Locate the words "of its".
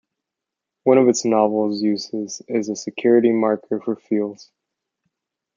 0.97-1.25